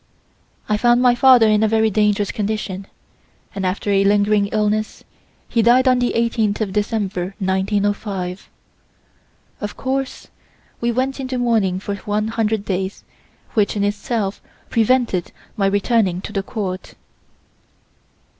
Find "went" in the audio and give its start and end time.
10.91-11.19